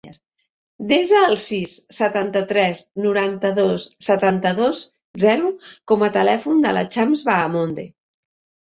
Desa 0.91 1.19
el 1.25 1.35
sis, 1.41 1.73
setanta-tres, 1.97 2.81
noranta-dos, 3.05 3.87
setanta-dos, 4.09 4.83
zero 5.27 5.55
com 5.93 6.11
a 6.11 6.13
telèfon 6.21 6.69
de 6.69 6.77
la 6.81 6.89
Chams 6.93 7.27
Bahamonde. 7.33 7.91